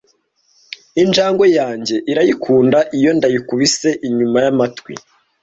Injangwe 1.01 1.45
yanjye 1.59 1.95
irayikunda 2.11 2.79
iyo 2.97 3.11
ndayikubise 3.17 3.89
inyuma 4.07 4.37
yamatwi. 4.45 4.93